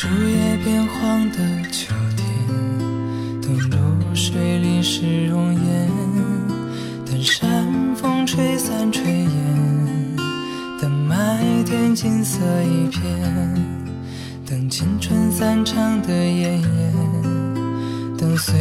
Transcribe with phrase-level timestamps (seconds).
[0.00, 1.38] 树叶变黄的
[1.72, 2.24] 秋天，
[3.42, 5.90] 等露水淋湿容颜，
[7.04, 7.66] 等山
[7.96, 10.16] 风吹散炊烟，
[10.80, 13.02] 等麦田金色一片，
[14.46, 16.92] 等青春散场的艳艳，
[18.16, 18.54] 等岁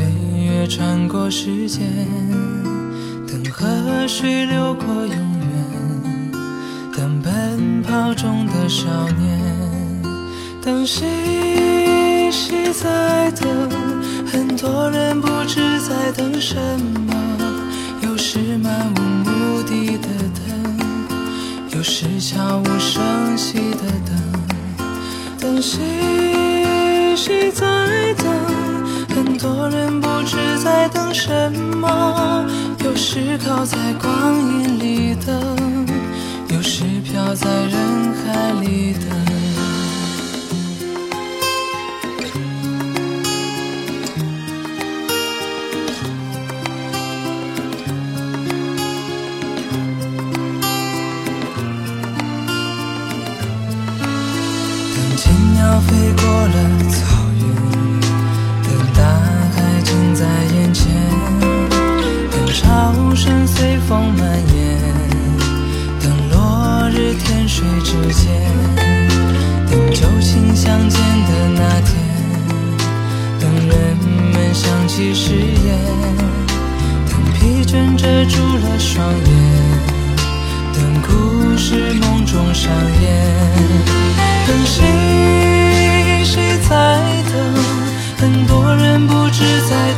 [0.43, 1.85] 月穿过时间，
[3.27, 6.31] 等河水流过永远，
[6.95, 9.86] 等奔跑中的少年。
[10.67, 12.29] 等谁？
[12.29, 13.49] 谁在等？
[14.29, 16.57] 很多人不知在等什
[17.07, 17.13] 么。
[18.01, 20.77] 有时漫无目的的等，
[21.69, 24.11] 有时悄无声息的等。
[25.39, 25.79] 等谁？
[27.15, 28.27] 谁在等？
[29.15, 32.45] 很多人不知在等什么。
[32.83, 35.87] 有时靠在光阴里等，
[36.49, 38.56] 有时飘在人海
[55.17, 56.53] 青鸟飞过了
[56.91, 57.43] 草原，
[58.61, 59.01] 等大
[59.55, 60.85] 海近在眼前，
[62.29, 64.21] 等潮声随风蔓
[64.55, 64.79] 延，
[65.99, 68.29] 等落日天水之间，
[69.67, 71.97] 等旧情相见的那天，
[73.39, 73.97] 等人
[74.31, 75.79] 们想起誓言，
[77.09, 79.25] 等疲倦遮住了双眼，
[80.73, 82.71] 等故事梦中上
[83.01, 83.86] 演。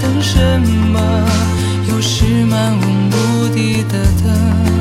[0.02, 0.62] 等什
[0.92, 1.60] 么。
[1.90, 4.79] 又是漫无目的的等，